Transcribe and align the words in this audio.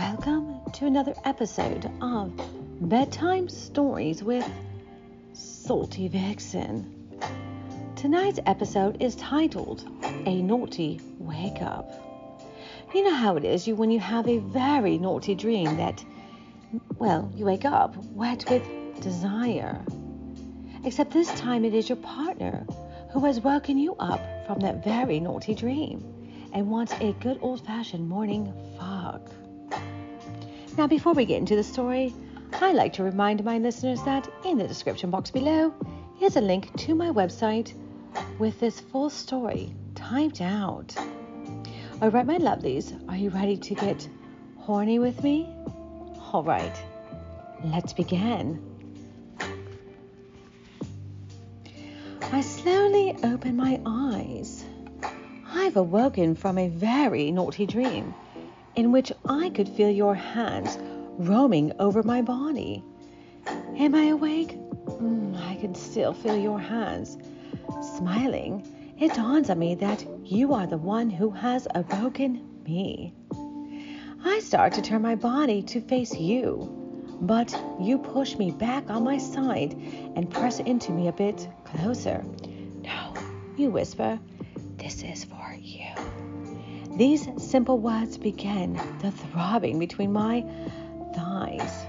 Welcome 0.00 0.62
to 0.72 0.86
another 0.86 1.12
episode 1.26 1.84
of 2.00 2.32
Bedtime 2.80 3.50
Stories 3.50 4.22
with 4.22 4.50
Salty 5.34 6.08
Vixen. 6.08 7.20
Tonight's 7.96 8.40
episode 8.46 9.02
is 9.02 9.14
titled 9.16 9.86
A 10.24 10.40
Naughty 10.40 11.02
Wake 11.18 11.60
Up. 11.60 11.92
You 12.94 13.04
know 13.04 13.14
how 13.14 13.36
it 13.36 13.44
is 13.44 13.68
you 13.68 13.74
when 13.74 13.90
you 13.90 14.00
have 14.00 14.26
a 14.26 14.38
very 14.38 14.96
naughty 14.96 15.34
dream 15.34 15.76
that, 15.76 16.02
well, 16.98 17.30
you 17.36 17.44
wake 17.44 17.66
up 17.66 17.94
wet 18.14 18.46
with 18.48 18.62
desire. 19.02 19.84
Except 20.82 21.10
this 21.12 21.30
time 21.38 21.62
it 21.66 21.74
is 21.74 21.90
your 21.90 21.96
partner 21.96 22.66
who 23.12 23.26
has 23.26 23.38
woken 23.42 23.76
you 23.76 23.96
up 23.96 24.22
from 24.46 24.60
that 24.60 24.82
very 24.82 25.20
naughty 25.20 25.54
dream 25.54 26.02
and 26.54 26.70
wants 26.70 26.94
a 27.02 27.12
good 27.20 27.38
old 27.42 27.66
fashioned 27.66 28.08
morning 28.08 28.50
fuck. 28.78 29.30
Now, 30.78 30.86
before 30.86 31.12
we 31.12 31.24
get 31.24 31.38
into 31.38 31.56
the 31.56 31.64
story, 31.64 32.14
I'd 32.54 32.74
like 32.74 32.92
to 32.94 33.02
remind 33.04 33.44
my 33.44 33.58
listeners 33.58 34.02
that 34.04 34.28
in 34.44 34.56
the 34.56 34.66
description 34.66 35.10
box 35.10 35.30
below 35.30 35.74
is 36.22 36.36
a 36.36 36.40
link 36.40 36.74
to 36.78 36.94
my 36.94 37.08
website 37.08 37.74
with 38.38 38.58
this 38.60 38.80
full 38.80 39.10
story 39.10 39.74
typed 39.94 40.40
out. 40.40 40.94
All 42.00 42.10
right, 42.10 42.24
my 42.24 42.38
lovelies, 42.38 42.92
are 43.08 43.16
you 43.16 43.30
ready 43.30 43.56
to 43.56 43.74
get 43.74 44.08
horny 44.58 44.98
with 44.98 45.22
me? 45.22 45.48
All 46.32 46.42
right, 46.42 46.74
let's 47.64 47.92
begin. 47.92 48.62
I 52.32 52.40
slowly 52.40 53.16
open 53.24 53.56
my 53.56 53.80
eyes. 53.84 54.64
I've 55.52 55.76
awoken 55.76 56.36
from 56.36 56.58
a 56.58 56.68
very 56.68 57.32
naughty 57.32 57.66
dream 57.66 58.14
in 58.76 58.92
which 58.92 59.12
I 59.28 59.50
could 59.50 59.68
feel 59.68 59.90
your 59.90 60.14
hands 60.14 60.78
roaming 61.18 61.72
over 61.78 62.02
my 62.02 62.22
body. 62.22 62.84
Am 63.76 63.94
I 63.94 64.04
awake? 64.06 64.56
Mm, 64.86 65.36
I 65.48 65.56
can 65.56 65.74
still 65.74 66.12
feel 66.12 66.36
your 66.36 66.58
hands. 66.58 67.18
Smiling, 67.96 68.94
it 68.98 69.14
dawns 69.14 69.50
on 69.50 69.58
me 69.58 69.74
that 69.76 70.04
you 70.24 70.54
are 70.54 70.66
the 70.66 70.78
one 70.78 71.10
who 71.10 71.30
has 71.30 71.66
awoken 71.74 72.46
me. 72.66 73.14
I 74.24 74.40
start 74.40 74.74
to 74.74 74.82
turn 74.82 75.02
my 75.02 75.14
body 75.14 75.62
to 75.62 75.80
face 75.80 76.14
you, 76.14 77.16
but 77.22 77.54
you 77.80 77.98
push 77.98 78.36
me 78.36 78.50
back 78.50 78.90
on 78.90 79.04
my 79.04 79.18
side 79.18 79.72
and 80.16 80.30
press 80.30 80.60
into 80.60 80.92
me 80.92 81.08
a 81.08 81.12
bit 81.12 81.48
closer. 81.64 82.24
No, 82.82 83.14
you 83.56 83.70
whisper, 83.70 84.18
this 84.76 85.02
is 85.02 85.24
for 85.24 85.56
you. 85.58 85.86
These 87.00 87.30
simple 87.38 87.78
words 87.78 88.18
begin 88.18 88.74
the 89.00 89.10
throbbing 89.10 89.78
between 89.78 90.12
my 90.12 90.44
thighs. 91.14 91.86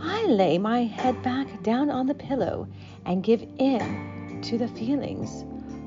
I 0.00 0.26
lay 0.26 0.58
my 0.58 0.84
head 0.84 1.20
back 1.24 1.64
down 1.64 1.90
on 1.90 2.06
the 2.06 2.14
pillow 2.14 2.68
and 3.04 3.20
give 3.20 3.44
in 3.58 4.42
to 4.42 4.58
the 4.58 4.68
feelings 4.68 5.44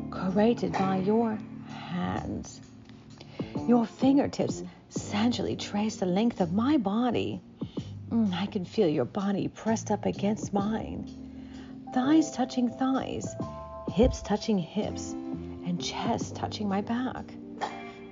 created 0.09 0.73
by 0.73 0.97
your 0.97 1.39
hands. 1.69 2.59
Your 3.69 3.85
fingertips 3.85 4.63
sensually 4.89 5.55
trace 5.55 5.95
the 5.95 6.05
length 6.05 6.41
of 6.41 6.51
my 6.51 6.75
body. 6.75 7.39
Mm, 8.09 8.33
I 8.33 8.47
can 8.47 8.65
feel 8.65 8.89
your 8.89 9.05
body 9.05 9.47
pressed 9.47 9.91
up 9.91 10.05
against 10.05 10.51
mine. 10.51 11.07
Thighs 11.93 12.31
touching 12.31 12.67
thighs, 12.67 13.33
hips 13.93 14.21
touching 14.21 14.57
hips, 14.57 15.13
and 15.13 15.81
chest 15.81 16.35
touching 16.35 16.67
my 16.67 16.81
back. 16.81 17.31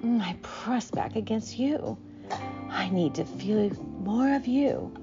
Mm, 0.04 0.22
I 0.22 0.36
press 0.42 0.92
back 0.92 1.16
against 1.18 1.60
you. 1.60 1.98
I 2.70 2.90
need 2.90 3.16
to 3.16 3.26
feel 3.26 3.70
more 4.02 4.34
of 4.34 4.48
you. 4.48 4.94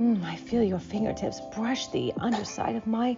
Mm, 0.00 0.22
I 0.24 0.36
feel 0.36 0.62
your 0.62 0.78
fingertips 0.78 1.40
brush 1.56 1.88
the 1.88 2.12
underside 2.20 2.76
of 2.76 2.86
my 2.86 3.16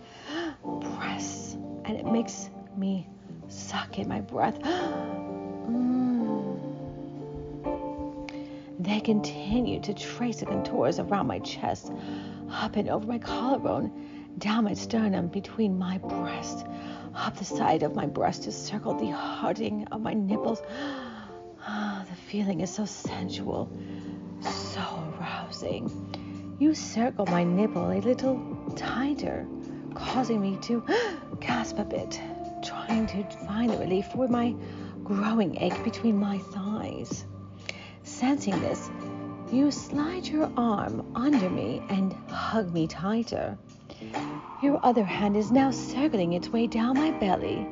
breasts, 0.64 1.58
and 1.84 1.98
it 1.98 2.06
makes 2.06 2.48
me 2.74 3.06
suck 3.48 3.98
in 3.98 4.08
my 4.08 4.20
breath. 4.20 4.58
Mm. 5.70 6.58
They 8.80 8.98
continue 9.00 9.78
to 9.82 9.92
trace 9.92 10.40
the 10.40 10.46
contours 10.46 10.98
around 10.98 11.26
my 11.26 11.38
chest, 11.40 11.92
up 12.50 12.76
and 12.76 12.88
over 12.88 13.06
my 13.06 13.18
collarbone, 13.18 13.92
down 14.38 14.64
my 14.64 14.72
sternum, 14.72 15.28
between 15.28 15.78
my 15.78 15.98
breasts, 15.98 16.64
up 17.14 17.36
the 17.36 17.44
side 17.44 17.82
of 17.82 17.94
my 17.94 18.06
breast 18.06 18.44
to 18.44 18.52
circle 18.52 18.94
the 18.94 19.10
hearting 19.10 19.86
of 19.92 20.00
my 20.00 20.14
nipples. 20.14 20.62
Ah, 21.66 22.04
the 22.08 22.16
feeling 22.16 22.60
is 22.60 22.72
so 22.72 22.84
sensual, 22.84 23.70
so 24.40 24.80
arousing. 25.18 26.56
You 26.58 26.74
circle 26.74 27.26
my 27.26 27.44
nipple 27.44 27.90
a 27.90 28.00
little 28.00 28.72
tighter, 28.76 29.46
causing 29.94 30.40
me 30.40 30.56
to 30.62 30.82
gasp 31.40 31.78
a 31.78 31.84
bit, 31.84 32.20
trying 32.64 33.06
to 33.08 33.24
find 33.46 33.78
relief 33.78 34.06
for 34.06 34.28
my 34.28 34.54
growing 35.04 35.58
ache 35.58 35.84
between 35.84 36.18
my 36.18 36.38
thighs. 36.38 37.26
Sensing 38.04 38.58
this, 38.60 38.90
you 39.52 39.70
slide 39.70 40.26
your 40.26 40.50
arm 40.56 41.12
under 41.14 41.50
me 41.50 41.82
and 41.88 42.12
hug 42.30 42.72
me 42.72 42.86
tighter. 42.86 43.58
Your 44.62 44.80
other 44.84 45.04
hand 45.04 45.36
is 45.36 45.50
now 45.50 45.70
circling 45.70 46.32
its 46.32 46.48
way 46.48 46.66
down 46.66 46.96
my 46.96 47.10
belly 47.10 47.66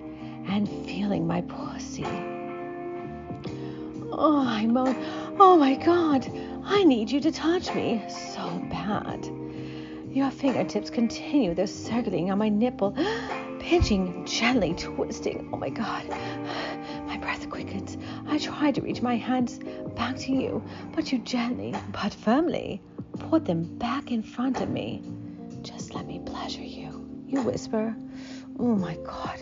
and 0.47 0.69
feeling 0.69 1.27
my 1.27 1.41
pussy. 1.43 2.04
Oh, 4.20 4.44
I 4.44 4.66
moan. 4.66 4.96
Oh 5.38 5.56
my 5.56 5.76
God, 5.76 6.28
I 6.64 6.82
need 6.82 7.08
you 7.08 7.20
to 7.20 7.30
touch 7.30 7.72
me 7.72 8.02
so 8.08 8.48
bad. 8.68 9.30
Your 10.10 10.32
fingertips 10.32 10.90
continue 10.90 11.54
their 11.54 11.68
circling 11.68 12.32
on 12.32 12.38
my 12.38 12.48
nipple, 12.48 12.96
pinching, 13.60 14.26
gently 14.26 14.74
twisting. 14.74 15.48
Oh 15.52 15.56
my 15.56 15.68
God, 15.68 16.08
my 17.06 17.16
breath 17.18 17.48
quickens. 17.48 17.96
I 18.26 18.38
try 18.38 18.72
to 18.72 18.80
reach 18.80 19.02
my 19.02 19.14
hands 19.14 19.60
back 19.94 20.16
to 20.16 20.32
you, 20.32 20.64
but 20.96 21.12
you 21.12 21.18
gently 21.18 21.72
but 21.92 22.12
firmly 22.12 22.82
put 23.30 23.44
them 23.44 23.78
back 23.78 24.10
in 24.10 24.24
front 24.24 24.60
of 24.60 24.68
me. 24.68 25.00
Just 25.62 25.94
let 25.94 26.08
me 26.08 26.20
pleasure 26.26 26.64
you, 26.64 27.08
you 27.24 27.40
whisper. 27.42 27.94
Oh 28.58 28.74
my 28.74 28.96
God, 28.96 29.40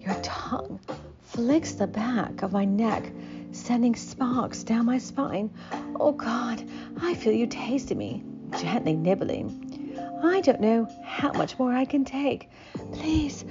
your 0.00 0.16
tongue 0.20 0.80
flicks 1.22 1.74
the 1.74 1.86
back 1.86 2.42
of 2.42 2.52
my 2.52 2.64
neck 2.64 3.12
sending 3.70 3.94
sparks 3.94 4.64
down 4.64 4.84
my 4.84 4.98
spine. 4.98 5.48
Oh 6.00 6.10
God, 6.10 6.60
I 7.00 7.14
feel 7.14 7.32
you 7.32 7.46
tasting 7.46 7.98
me, 7.98 8.24
gently 8.58 8.94
nibbling. 8.94 9.96
I 10.24 10.40
don't 10.40 10.60
know 10.60 10.88
how 11.04 11.30
much 11.34 11.56
more 11.56 11.72
I 11.72 11.84
can 11.84 12.04
take. 12.04 12.50
Please, 12.92 13.44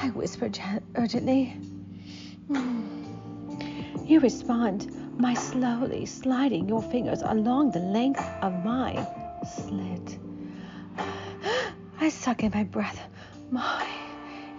I 0.00 0.08
whisper 0.14 0.50
urgently. 0.94 1.54
You 4.06 4.20
respond 4.20 4.90
by 5.20 5.34
slowly 5.34 6.06
sliding 6.06 6.66
your 6.66 6.80
fingers 6.80 7.20
along 7.20 7.72
the 7.72 7.80
length 7.80 8.24
of 8.40 8.64
my 8.64 9.06
slit. 9.46 10.18
I 12.00 12.08
suck 12.08 12.44
in 12.44 12.50
my 12.54 12.64
breath, 12.64 12.98
my, 13.50 13.86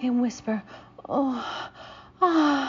and 0.04 0.22
whisper, 0.22 0.62
Oh, 1.10 1.44
ah. 2.22 2.69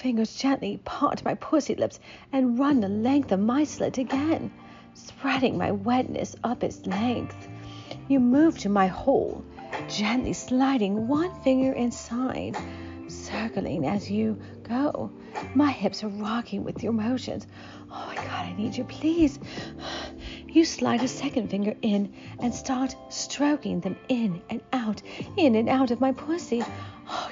fingers 0.00 0.34
gently 0.34 0.80
part 0.84 1.22
my 1.24 1.34
pussy 1.34 1.74
lips 1.74 2.00
and 2.32 2.58
run 2.58 2.80
the 2.80 2.88
length 2.88 3.30
of 3.32 3.38
my 3.38 3.64
slit 3.64 3.98
again, 3.98 4.50
spreading 4.94 5.58
my 5.58 5.70
wetness 5.70 6.34
up 6.42 6.64
its 6.64 6.86
length. 6.86 7.48
You 8.08 8.18
move 8.18 8.58
to 8.60 8.70
my 8.70 8.86
hole, 8.86 9.44
gently 9.88 10.32
sliding 10.32 11.06
one 11.06 11.38
finger 11.42 11.74
inside, 11.74 12.56
circling 13.08 13.86
as 13.86 14.10
you 14.10 14.40
go. 14.62 15.12
My 15.54 15.70
hips 15.70 16.02
are 16.02 16.08
rocking 16.08 16.64
with 16.64 16.82
your 16.82 16.92
motions. 16.92 17.46
Oh 17.90 18.06
my 18.08 18.14
God, 18.14 18.46
I 18.46 18.54
need 18.56 18.76
you, 18.76 18.84
please. 18.84 19.38
You 20.48 20.64
slide 20.64 21.02
a 21.02 21.08
second 21.08 21.50
finger 21.50 21.74
in 21.82 22.14
and 22.38 22.54
start 22.54 22.96
stroking 23.10 23.80
them 23.80 23.96
in 24.08 24.40
and 24.48 24.62
out, 24.72 25.02
in 25.36 25.56
and 25.56 25.68
out 25.68 25.90
of 25.90 26.00
my 26.00 26.12
pussy. 26.12 26.62
Oh, 27.08 27.30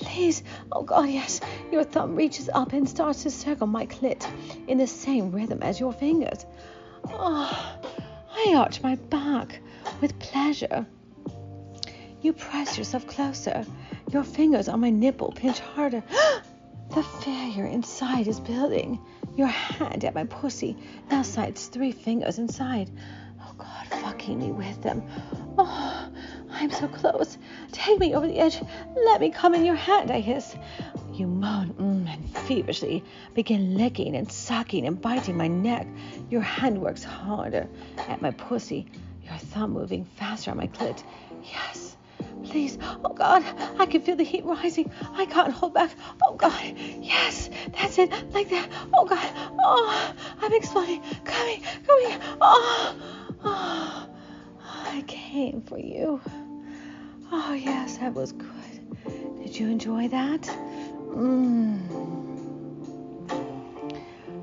Please, 0.00 0.42
oh 0.72 0.82
God, 0.82 1.08
yes. 1.08 1.40
Your 1.70 1.84
thumb 1.84 2.16
reaches 2.16 2.48
up 2.52 2.72
and 2.72 2.88
starts 2.88 3.22
to 3.22 3.30
circle 3.30 3.66
my 3.66 3.86
clit 3.86 4.26
in 4.66 4.78
the 4.78 4.86
same 4.86 5.30
rhythm 5.30 5.62
as 5.62 5.78
your 5.78 5.92
fingers. 5.92 6.46
Oh, 7.08 7.78
I 8.32 8.54
arch 8.56 8.82
my 8.82 8.94
back 8.94 9.60
with 10.00 10.18
pleasure. 10.18 10.86
You 12.22 12.32
press 12.32 12.78
yourself 12.78 13.06
closer. 13.06 13.64
Your 14.10 14.24
fingers 14.24 14.68
on 14.68 14.80
my 14.80 14.90
nipple 14.90 15.32
pinch 15.32 15.58
harder. 15.60 16.02
the 16.90 17.02
failure 17.02 17.66
inside 17.66 18.26
is 18.26 18.40
building. 18.40 18.98
Your 19.36 19.46
hand 19.46 20.04
at 20.04 20.14
my 20.14 20.24
pussy 20.24 20.76
now 21.10 21.22
slides 21.22 21.66
three 21.66 21.92
fingers 21.92 22.38
inside. 22.38 22.90
Oh 23.40 23.54
God, 23.56 23.86
fucking 24.02 24.38
me 24.38 24.50
with 24.50 24.82
them. 24.82 25.02
Oh, 25.56 26.10
I'm 26.60 26.70
so 26.70 26.88
close. 26.88 27.38
Take 27.72 27.98
me 27.98 28.14
over 28.14 28.26
the 28.26 28.38
edge. 28.38 28.60
Let 29.06 29.22
me 29.22 29.30
come 29.30 29.54
in 29.54 29.64
your 29.64 29.76
hand, 29.76 30.10
I 30.10 30.20
hiss. 30.20 30.54
You 31.10 31.26
moan 31.26 31.72
mm, 31.72 32.12
and 32.12 32.30
feverishly 32.46 33.02
begin 33.32 33.78
licking 33.78 34.14
and 34.14 34.30
sucking 34.30 34.86
and 34.86 35.00
biting 35.00 35.38
my 35.38 35.48
neck. 35.48 35.86
Your 36.28 36.42
hand 36.42 36.82
works 36.82 37.02
harder 37.02 37.66
at 37.96 38.20
my 38.20 38.30
pussy, 38.32 38.86
your 39.24 39.38
thumb 39.38 39.70
moving 39.70 40.04
faster 40.04 40.50
on 40.50 40.58
my 40.58 40.66
clit. 40.66 41.02
Yes, 41.42 41.96
please. 42.44 42.76
Oh 43.06 43.14
God, 43.14 43.42
I 43.78 43.86
can 43.86 44.02
feel 44.02 44.16
the 44.16 44.24
heat 44.24 44.44
rising. 44.44 44.92
I 45.12 45.24
can't 45.24 45.54
hold 45.54 45.72
back. 45.72 45.92
Oh 46.22 46.34
God, 46.34 46.62
yes, 47.00 47.48
that's 47.72 47.96
it, 47.98 48.10
like 48.34 48.50
that. 48.50 48.68
Oh 48.92 49.06
God, 49.06 49.32
oh, 49.64 50.14
I'm 50.42 50.52
exploding. 50.52 51.02
Coming, 51.24 51.62
coming. 51.86 52.20
Oh, 52.42 52.96
oh, 53.44 54.08
I 54.62 55.02
came 55.06 55.62
for 55.62 55.78
you. 55.78 56.20
Oh 57.32 57.52
yes, 57.52 57.98
that 57.98 58.12
was 58.12 58.32
good. 58.32 58.48
Did 59.42 59.56
you 59.58 59.68
enjoy 59.68 60.08
that? 60.08 60.42
Mmm. 61.10 61.78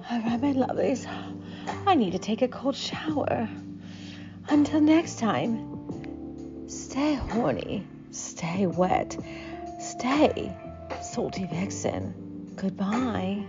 All 0.09 0.19
right, 0.21 0.41
my 0.41 0.53
lovelies. 0.53 1.05
I 1.85 1.95
need 1.95 2.11
to 2.11 2.19
take 2.19 2.41
a 2.41 2.47
cold 2.47 2.75
shower. 2.75 3.49
Until 4.49 4.79
next 4.79 5.19
time, 5.19 6.67
stay 6.69 7.15
horny, 7.15 7.85
stay 8.11 8.67
wet, 8.67 9.17
stay 9.79 10.55
salty 11.01 11.45
vixen. 11.45 12.53
Goodbye. 12.55 13.45